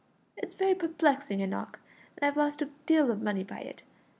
"It's 0.35 0.55
very 0.55 0.73
perplexing, 0.73 1.41
Enoch, 1.41 1.79
and 2.17 2.25
I've 2.25 2.35
lost 2.35 2.63
a 2.63 2.71
deal 2.87 3.11
of 3.11 3.21
money 3.21 3.43
by 3.43 3.59
it. 3.59 3.83